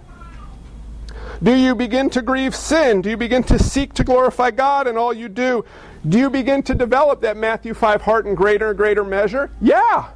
[1.42, 3.02] Do you begin to grieve sin?
[3.02, 5.64] Do you begin to seek to glorify God in all you do?
[6.08, 9.50] Do you begin to develop that Matthew 5 heart in greater and greater measure?
[9.60, 10.08] Yeah.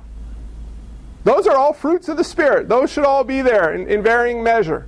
[1.24, 2.68] Those are all fruits of the Spirit.
[2.68, 4.86] Those should all be there in, in varying measure.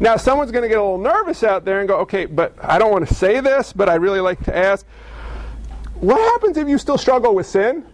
[0.00, 2.80] Now, someone's going to get a little nervous out there and go, okay, but I
[2.80, 4.84] don't want to say this, but I really like to ask
[5.94, 7.84] what happens if you still struggle with sin?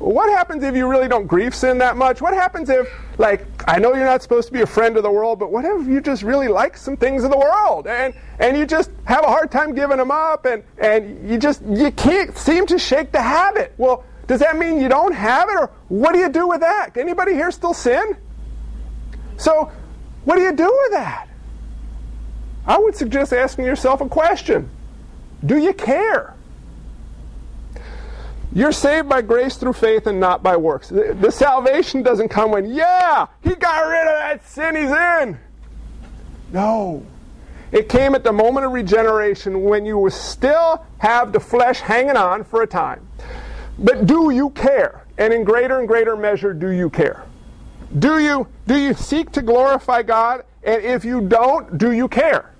[0.00, 2.22] What happens if you really don't grieve sin that much?
[2.22, 5.10] What happens if, like, I know you're not supposed to be a friend of the
[5.10, 8.56] world, but what if you just really like some things of the world and, and
[8.56, 12.34] you just have a hard time giving them up and, and you just you can't
[12.34, 13.74] seem to shake the habit?
[13.76, 16.96] Well, does that mean you don't have it or what do you do with that?
[16.96, 18.16] Anybody here still sin?
[19.36, 19.70] So,
[20.24, 21.28] what do you do with that?
[22.66, 24.70] I would suggest asking yourself a question.
[25.44, 26.36] Do you care?
[28.52, 30.88] You're saved by grace through faith and not by works.
[30.88, 35.38] The, the, salvation doesn't come when, yeah, he got rid of that sin he's in.
[36.52, 37.06] No.
[37.70, 42.42] It came at the moment of regeneration when you still have the flesh hanging on
[42.42, 43.06] for a time.
[43.78, 45.06] But do you care?
[45.16, 47.24] And in greater and greater measure, do you care?
[47.98, 50.44] Do you, do you seek to glorify God?
[50.64, 52.50] And if you don't, do you care?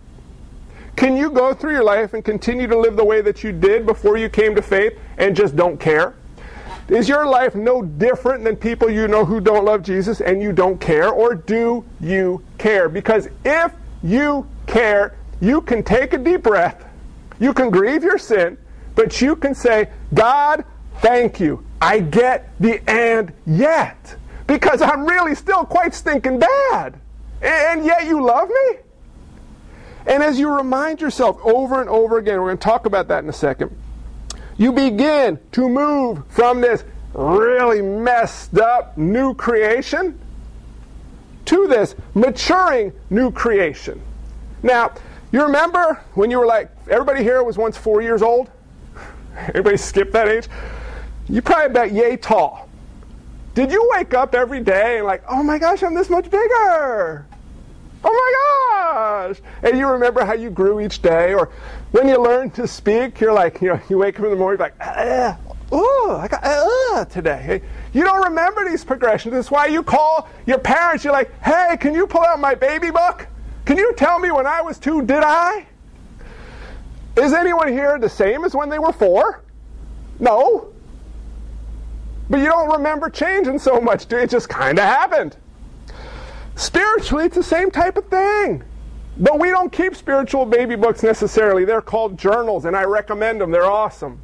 [1.00, 3.86] Can you go through your life and continue to live the way that you did
[3.86, 6.12] before you came to faith and just don't care?
[6.90, 10.52] Is your life no different than people you know who don't love Jesus and you
[10.52, 11.08] don't care?
[11.08, 12.90] Or do you care?
[12.90, 16.84] Because if you care, you can take a deep breath,
[17.38, 18.58] you can grieve your sin,
[18.94, 20.66] but you can say, God,
[20.98, 21.64] thank you.
[21.80, 24.16] I get the and yet.
[24.46, 27.00] Because I'm really still quite stinking bad.
[27.40, 28.80] And yet you love me?
[30.06, 33.22] And as you remind yourself over and over again, we're going to talk about that
[33.22, 33.76] in a second,
[34.56, 36.84] you begin to move from this
[37.14, 40.18] really messed up new creation
[41.46, 44.00] to this maturing new creation.
[44.62, 44.92] Now,
[45.32, 48.50] you remember when you were like, everybody here was once four years old?
[49.48, 50.48] Everybody skip that age?
[51.28, 52.68] You probably about yay tall.
[53.54, 57.26] Did you wake up every day and like, oh my gosh, I'm this much bigger?
[58.02, 59.40] Oh my gosh!
[59.62, 61.50] And you remember how you grew each day, or
[61.90, 64.58] when you learn to speak, you're like, you know, you wake up in the morning,
[64.58, 65.38] like, ah,
[65.72, 67.62] oh, I got uh, today.
[67.92, 69.34] You don't remember these progressions.
[69.34, 71.04] That's why you call your parents.
[71.04, 73.26] You're like, hey, can you pull out my baby book?
[73.64, 75.66] Can you tell me when I was two, did I?
[77.16, 79.42] Is anyone here the same as when they were four?
[80.18, 80.72] No.
[82.28, 84.22] But you don't remember changing so much, do you?
[84.22, 85.36] It just kind of happened.
[86.60, 88.62] Spiritually, it's the same type of thing.
[89.16, 91.64] But we don't keep spiritual baby books necessarily.
[91.64, 93.50] They're called journals, and I recommend them.
[93.50, 94.20] They're awesome.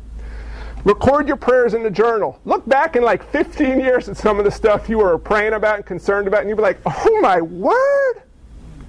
[0.85, 2.38] Record your prayers in the journal.
[2.44, 5.77] Look back in like 15 years at some of the stuff you were praying about
[5.77, 8.22] and concerned about, and you'd be like, oh my word!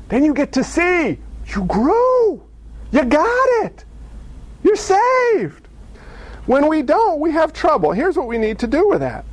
[0.10, 1.18] Then you get to see
[1.56, 2.44] you grew.
[2.92, 3.86] You got it.
[4.62, 5.70] You're saved.
[6.48, 7.94] When we don't, we have trouble.
[7.94, 9.24] Here's what we need to do with that.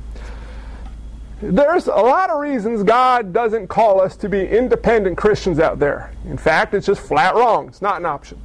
[1.51, 6.11] There's a lot of reasons God doesn't call us to be independent Christians out there.
[6.25, 7.67] In fact, it's just flat wrong.
[7.67, 8.41] It's not an option.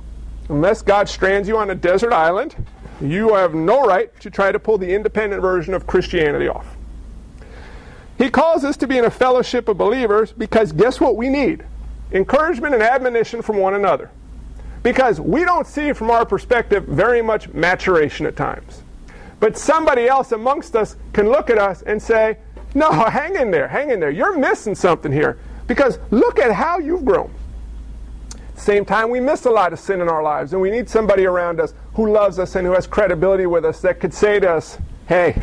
[0.50, 2.54] Unless God strands you on a desert island,
[3.00, 6.76] you have no right to try to pull the independent version of Christianity off.
[8.18, 11.64] He calls us to be in a fellowship of believers because guess what we need?
[12.12, 14.10] Encouragement and admonition from one another.
[14.82, 18.82] Because we don't see from our perspective very much maturation at times.
[19.38, 22.36] But somebody else amongst us can look at us and say,
[22.74, 24.10] no, hang in there, hang in there.
[24.10, 25.38] You're missing something here.
[25.66, 27.32] Because look at how you've grown.
[28.56, 31.24] Same time, we miss a lot of sin in our lives, and we need somebody
[31.24, 34.50] around us who loves us and who has credibility with us that could say to
[34.50, 34.78] us,
[35.08, 35.42] hey,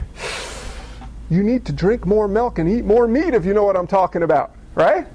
[1.30, 3.88] you need to drink more milk and eat more meat if you know what I'm
[3.88, 5.08] talking about, right?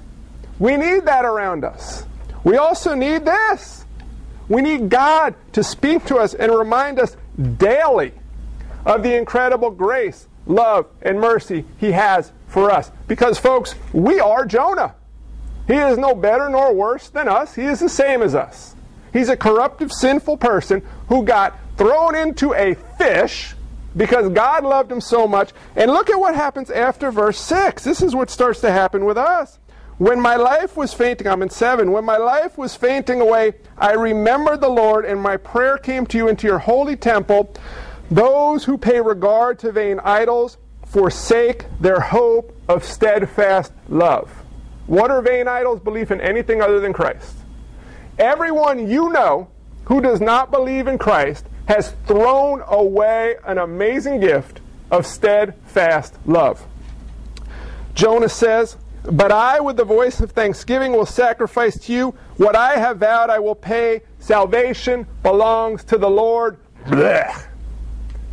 [0.59, 2.05] We need that around us.
[2.43, 3.85] We also need this.
[4.49, 7.15] We need God to speak to us and remind us
[7.57, 8.13] daily
[8.85, 12.91] of the incredible grace love, and mercy he has for us.
[13.07, 14.95] Because, folks, we are Jonah.
[15.67, 17.55] He is no better nor worse than us.
[17.55, 18.75] He is the same as us.
[19.13, 23.55] He's a corruptive, sinful person who got thrown into a fish
[23.95, 25.51] because God loved him so much.
[25.75, 27.83] And look at what happens after verse 6.
[27.83, 29.59] This is what starts to happen with us.
[29.99, 31.91] When my life was fainting, I'm in 7.
[31.91, 36.17] When my life was fainting away, I remembered the Lord, and my prayer came to
[36.17, 37.53] you into your holy temple.
[38.11, 44.29] Those who pay regard to vain idols forsake their hope of steadfast love.
[44.85, 45.79] What are vain idols?
[45.79, 47.37] Belief in anything other than Christ.
[48.19, 49.49] Everyone you know
[49.85, 54.61] who does not believe in Christ has thrown away an amazing gift
[54.91, 56.65] of steadfast love.
[57.95, 62.15] Jonah says, But I, with the voice of thanksgiving, will sacrifice to you.
[62.37, 64.01] What I have vowed, I will pay.
[64.19, 66.57] Salvation belongs to the Lord.
[66.85, 67.47] Blech.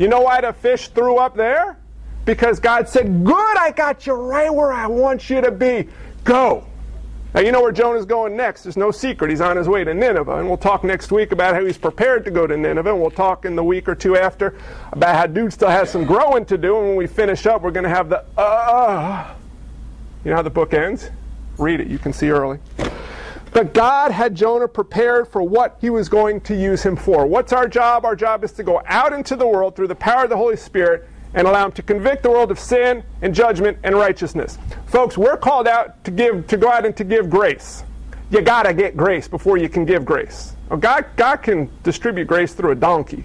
[0.01, 1.77] You know why the fish threw up there?
[2.25, 5.89] Because God said, Good, I got you right where I want you to be.
[6.25, 6.65] Go.
[7.35, 8.63] Now, you know where Jonah's going next.
[8.63, 9.29] There's no secret.
[9.29, 10.39] He's on his way to Nineveh.
[10.39, 12.89] And we'll talk next week about how he's prepared to go to Nineveh.
[12.89, 14.57] And we'll talk in the week or two after
[14.91, 16.79] about how dude still has some growing to do.
[16.79, 19.35] And when we finish up, we're going to have the, uh,
[20.25, 21.11] you know how the book ends?
[21.59, 21.89] Read it.
[21.89, 22.59] You can see early.
[23.53, 27.27] But God had Jonah prepared for what he was going to use him for.
[27.27, 28.05] What's our job?
[28.05, 30.57] Our job is to go out into the world through the power of the Holy
[30.57, 34.59] Spirit and allow him to convict the world of sin and judgment and righteousness.
[34.87, 37.83] Folks, we're called out to give to go out and to give grace.
[38.31, 40.55] You got to get grace before you can give grace.
[40.79, 43.25] God, God can distribute grace through a donkey.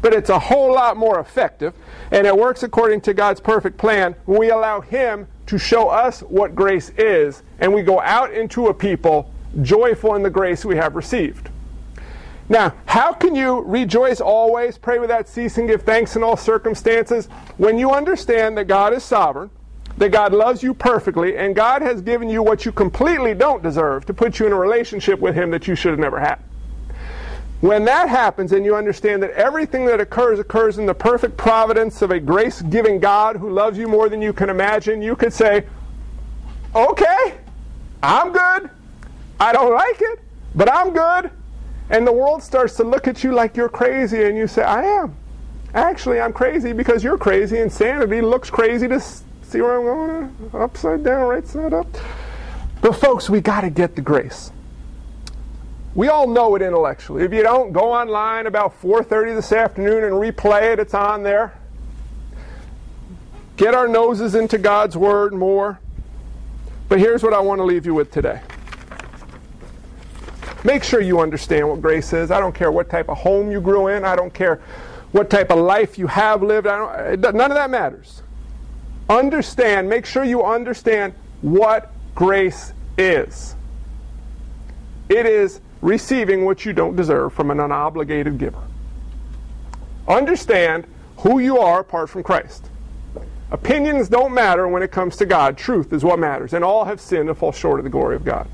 [0.00, 1.74] But it's a whole lot more effective,
[2.10, 6.20] and it works according to God's perfect plan when we allow Him to show us
[6.20, 9.30] what grace is, and we go out into a people
[9.62, 11.50] joyful in the grace we have received.
[12.48, 17.26] Now, how can you rejoice always, pray without ceasing, give thanks in all circumstances?
[17.56, 19.50] When you understand that God is sovereign,
[19.96, 24.04] that God loves you perfectly, and God has given you what you completely don't deserve
[24.06, 26.38] to put you in a relationship with Him that you should have never had.
[27.60, 32.02] When that happens and you understand that everything that occurs occurs in the perfect providence
[32.02, 35.32] of a grace giving God who loves you more than you can imagine, you could
[35.32, 35.64] say,
[36.74, 37.38] Okay,
[38.02, 38.68] I'm good.
[39.40, 40.20] I don't like it,
[40.54, 41.30] but I'm good.
[41.90, 44.82] And the world starts to look at you like you're crazy, and you say, I
[44.84, 45.16] am.
[45.74, 47.58] Actually, I'm crazy because you're crazy.
[47.58, 51.86] Insanity looks crazy to see where I'm going, upside down, right side up.
[52.80, 54.50] But folks, we got to get the grace.
[55.94, 57.22] We all know it intellectually.
[57.24, 60.78] If you don't, go online about 4:30 this afternoon and replay it.
[60.80, 61.52] It's on there.
[63.56, 65.78] Get our noses into God's word more.
[66.88, 68.40] But here's what I want to leave you with today.
[70.64, 72.30] Make sure you understand what grace is.
[72.30, 74.04] I don't care what type of home you grew in.
[74.04, 74.62] I don't care
[75.12, 76.66] what type of life you have lived.
[76.66, 78.22] none of that matters.
[79.08, 83.54] Understand, make sure you understand what grace is.
[85.10, 88.62] It is receiving what you don't deserve from an unobligated giver.
[90.08, 90.86] Understand
[91.18, 92.70] who you are apart from Christ.
[93.50, 95.58] Opinions don't matter when it comes to God.
[95.58, 96.54] Truth is what matters.
[96.54, 98.48] And all have sinned and fall short of the glory of God.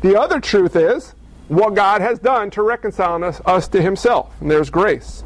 [0.00, 1.14] The other truth is
[1.48, 4.34] what God has done to reconcile us, us to Himself.
[4.40, 5.22] And there's grace.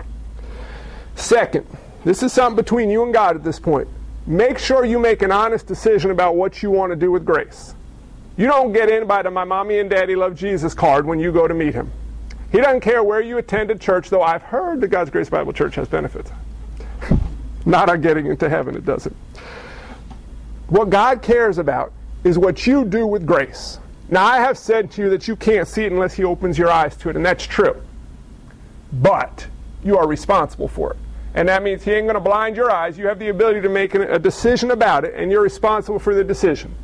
[1.15, 1.67] Second,
[2.05, 3.89] this is something between you and God at this point.
[4.27, 7.75] Make sure you make an honest decision about what you want to do with grace.
[8.37, 11.49] You don't get by the My Mommy and Daddy Love Jesus card when you go
[11.49, 11.91] to meet Him.
[12.53, 15.75] He doesn't care where you attended church, though I've heard that God's Grace Bible Church
[15.75, 16.31] has benefits.
[17.67, 19.15] Not on getting into heaven, it doesn't.
[20.69, 21.93] What God cares about
[22.25, 23.79] is what you do with grace.
[24.11, 26.71] Now, I have said to you that you can't see it unless He opens your
[26.71, 27.83] eyes to it, and that's true.
[28.93, 29.47] But
[29.85, 30.99] you are responsible for it.
[31.35, 32.97] And that means He ain't going to blind your eyes.
[32.97, 36.25] You have the ability to make a decision about it, and you're responsible for the
[36.25, 36.75] decision.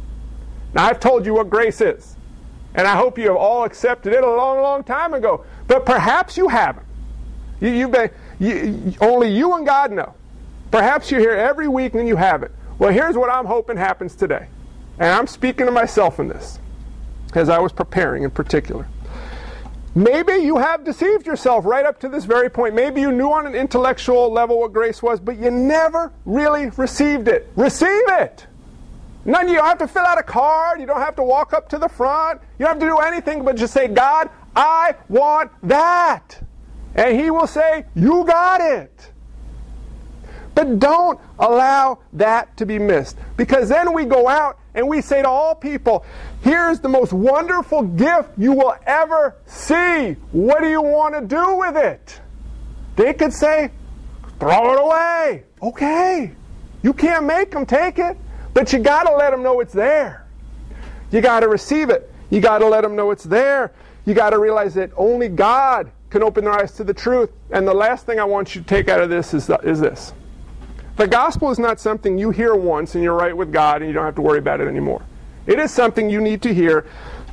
[0.75, 2.17] Now, I've told you what grace is,
[2.75, 5.45] and I hope you have all accepted it a long, long time ago.
[5.67, 6.87] But perhaps you haven't.
[7.61, 10.15] You, you've been, you, only you and God know.
[10.71, 12.51] Perhaps you're here every week and you haven't.
[12.79, 14.49] Well, here's what I'm hoping happens today.
[14.99, 16.59] And I'm speaking to myself in this
[17.37, 18.87] as I was preparing in particular.
[19.97, 22.75] Maybe you have deceived yourself right up to this very point.
[22.75, 27.29] Maybe you knew on an intellectual level what grace was, but you never really received
[27.29, 27.49] it.
[27.55, 28.47] Receive it!
[29.25, 30.81] None of you don't have to fill out a card.
[30.81, 32.41] You don't have to walk up to the front.
[32.59, 36.41] You don't have to do anything but just say, God, I want that.
[36.95, 39.13] And He will say, You got it.
[40.55, 43.17] But don't allow that to be missed.
[43.37, 46.05] Because then we go out and we say to all people,
[46.43, 50.13] here's the most wonderful gift you will ever see.
[50.33, 52.21] What do you want to do with it?
[52.97, 53.71] They could say,
[54.41, 55.45] throw it away.
[55.63, 56.33] Okay.
[56.83, 58.17] You can't make them take it,
[58.53, 60.27] but you got to let them know it's there.
[61.11, 62.13] You got to receive it.
[62.31, 63.73] You got to let them know it's there.
[64.05, 67.31] You got to realize that only God can open their eyes to the truth.
[67.51, 70.13] And the last thing I want you to take out of this is, is this.
[70.97, 73.93] The gospel is not something you hear once and you're right with God and you
[73.95, 75.03] don't have to worry about it anymore.
[75.47, 76.87] It is something you need to hear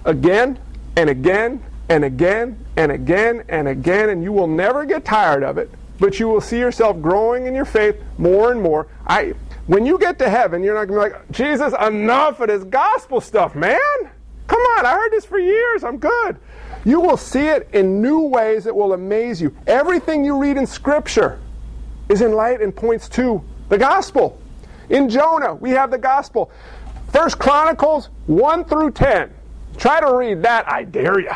[0.04, 0.60] again
[0.98, 5.60] and again and again and again and again, and you will never get tired of
[5.60, 8.88] it, but you will see yourself growing in your faith more and more.
[9.06, 9.34] I,
[9.68, 12.64] when you get to heaven, you're not going to be like, Jesus, enough of this
[12.64, 13.80] gospel stuff, man.
[14.48, 15.84] Come on, I heard this for years.
[15.84, 16.38] I'm good.
[16.84, 19.56] You will see it in new ways that will amaze you.
[19.68, 21.40] Everything you read in Scripture
[22.10, 24.38] is in light and points to the gospel.
[24.90, 26.52] In Jonah, we have the gospel.
[27.14, 29.34] First Chronicles 1 through 10.
[29.78, 31.32] Try to read that, I dare you.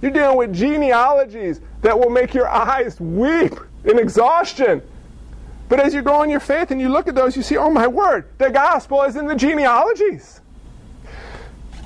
[0.00, 3.54] You're dealing with genealogies that will make your eyes weep
[3.84, 4.80] in exhaustion.
[5.68, 7.70] But as you grow in your faith and you look at those, you see, oh
[7.70, 10.40] my word, the gospel is in the genealogies.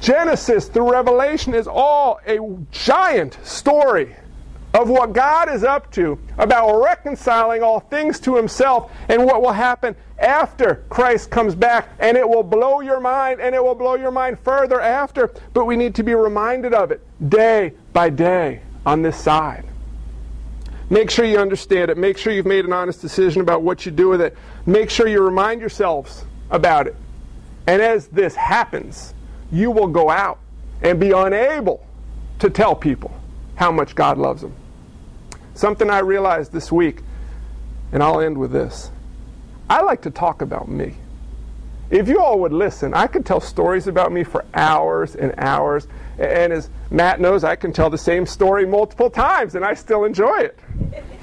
[0.03, 2.39] Genesis through Revelation is all a
[2.70, 4.14] giant story
[4.72, 9.52] of what God is up to about reconciling all things to Himself and what will
[9.52, 11.88] happen after Christ comes back.
[11.98, 15.32] And it will blow your mind, and it will blow your mind further after.
[15.52, 19.64] But we need to be reminded of it day by day on this side.
[20.88, 21.96] Make sure you understand it.
[21.96, 24.36] Make sure you've made an honest decision about what you do with it.
[24.66, 26.96] Make sure you remind yourselves about it.
[27.66, 29.14] And as this happens,
[29.52, 30.38] you will go out
[30.82, 31.86] and be unable
[32.40, 33.12] to tell people
[33.54, 34.54] how much God loves them.
[35.61, 37.02] Something I realized this week,
[37.92, 38.90] and I'll end with this.
[39.68, 40.94] I like to talk about me.
[41.90, 45.86] If you all would listen, I could tell stories about me for hours and hours.
[46.18, 50.04] And as Matt knows, I can tell the same story multiple times, and I still
[50.04, 50.58] enjoy it.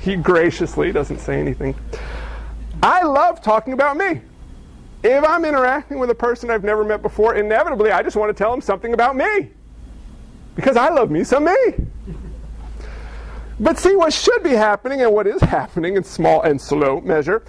[0.01, 1.73] He graciously doesn't say anything.
[2.83, 4.21] I love talking about me.
[5.01, 8.38] If I'm interacting with a person I've never met before, inevitably I just want to
[8.38, 9.49] tell them something about me.
[10.53, 11.73] Because I love me some me.
[13.60, 17.43] But see, what should be happening and what is happening in small and slow measure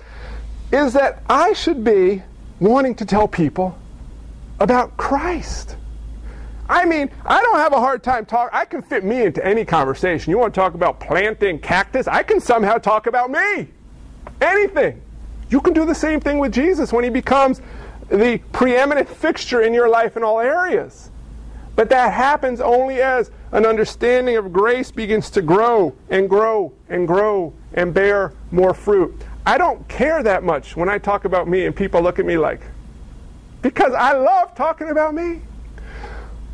[0.73, 2.23] is that I should be
[2.61, 3.79] wanting to tell people
[4.61, 5.77] about Christ.
[6.69, 8.51] I mean, I don't have a hard time talking.
[8.59, 10.31] I can fit me into any conversation.
[10.31, 12.07] You want to talk about planting cactus?
[12.07, 13.69] I can somehow talk about me.
[14.41, 15.01] Anything.
[15.49, 17.63] You can do the same thing with Jesus when he becomes
[18.11, 21.11] the preeminent fixture in your life in all areas.
[21.75, 27.07] But that happens only as an understanding of grace begins to grow and grow and
[27.07, 29.15] grow and bear more fruit.
[29.47, 32.37] I don't care that much when I talk about me and people look at me
[32.37, 32.61] like,
[33.63, 35.41] because I love talking about me.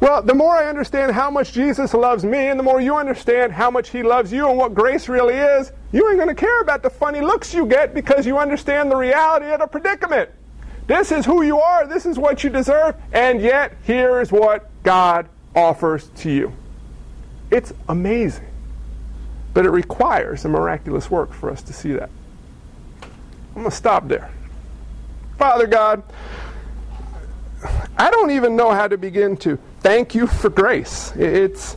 [0.01, 3.53] Well, the more I understand how much Jesus loves me, and the more you understand
[3.53, 6.61] how much He loves you and what grace really is, you ain't going to care
[6.61, 10.31] about the funny looks you get because you understand the reality of the predicament.
[10.87, 14.69] This is who you are, this is what you deserve, and yet here is what
[14.83, 16.53] God offers to you.
[17.55, 18.49] It's amazing.
[19.53, 22.11] But it requires a miraculous work for us to see that.
[23.55, 24.29] I'm going to stop there.
[25.39, 26.03] Father God,
[27.97, 31.13] I don't even know how to begin to thank you for grace.
[31.15, 31.77] It's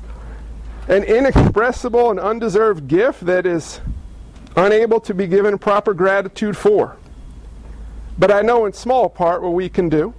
[0.87, 3.79] an inexpressible and undeserved gift that is
[4.55, 6.97] unable to be given proper gratitude for.
[8.17, 10.15] But I know in small part what we can do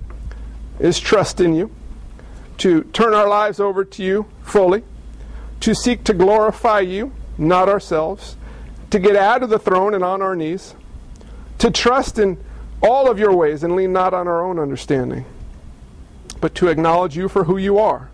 [0.78, 1.74] is trust in you,
[2.58, 4.84] to turn our lives over to you fully,
[5.60, 8.36] to seek to glorify you, not ourselves,
[8.90, 10.74] to get out of the throne and on our knees,
[11.58, 12.42] to trust in
[12.82, 15.24] all of your ways and lean not on our own understanding,
[16.40, 18.10] but to acknowledge you for who you are.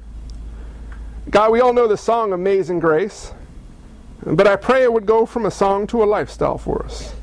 [1.30, 3.32] God, we all know the song Amazing Grace,
[4.24, 7.14] but I pray it would go from a song to a lifestyle for us.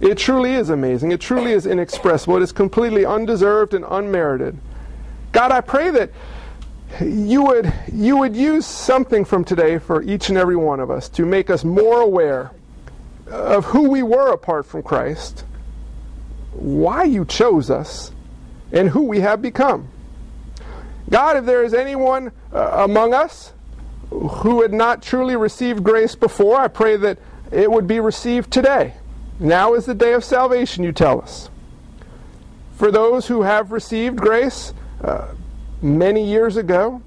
[0.00, 1.12] It truly is amazing.
[1.12, 2.36] It truly is inexpressible.
[2.36, 4.58] It is completely undeserved and unmerited.
[5.30, 6.10] God, I pray that
[7.00, 11.08] you would, you would use something from today for each and every one of us
[11.10, 12.50] to make us more aware
[13.26, 15.44] of who we were apart from Christ,
[16.52, 18.12] why you chose us,
[18.72, 19.88] and who we have become.
[21.08, 23.52] God, if there is anyone uh, among us
[24.10, 27.18] who had not truly received grace before, I pray that
[27.50, 28.94] it would be received today.
[29.40, 31.48] Now is the day of salvation, you tell us.
[32.76, 35.28] For those who have received grace uh,
[35.82, 37.02] many years ago,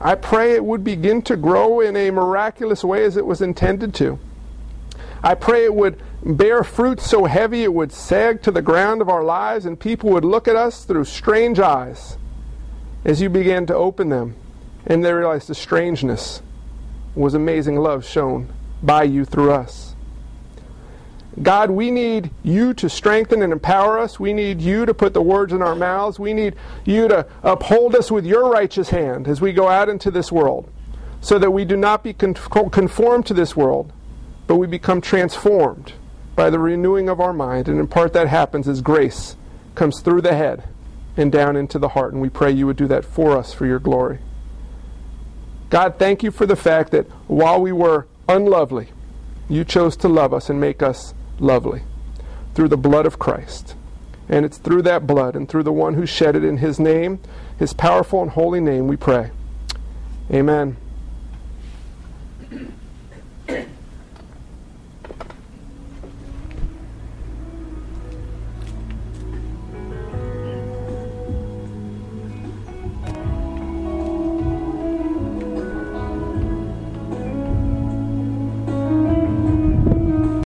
[0.00, 3.94] I pray it would begin to grow in a miraculous way as it was intended
[3.94, 4.18] to.
[5.22, 9.08] I pray it would bear fruit so heavy it would sag to the ground of
[9.08, 12.16] our lives and people would look at us through strange eyes
[13.04, 14.36] as you began to open them
[14.86, 16.42] and they realized the strangeness
[17.14, 18.52] was amazing love shown
[18.82, 19.83] by you through us.
[21.42, 24.20] God, we need you to strengthen and empower us.
[24.20, 26.18] We need you to put the words in our mouths.
[26.18, 26.54] We need
[26.84, 30.70] you to uphold us with your righteous hand as we go out into this world
[31.20, 33.92] so that we do not be conformed to this world,
[34.46, 35.94] but we become transformed
[36.36, 37.68] by the renewing of our mind.
[37.68, 39.36] And in part, that happens as grace
[39.74, 40.68] comes through the head
[41.16, 42.12] and down into the heart.
[42.12, 44.18] And we pray you would do that for us for your glory.
[45.70, 48.90] God, thank you for the fact that while we were unlovely,
[49.48, 51.82] you chose to love us and make us lovely
[52.54, 53.74] through the blood of Christ.
[54.28, 57.20] And it's through that blood and through the one who shed it in his name,
[57.58, 59.30] his powerful and holy name, we pray.
[60.30, 60.76] Amen.